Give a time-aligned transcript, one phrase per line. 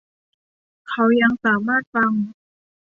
[0.89, 2.11] เขายังสามารถฟัง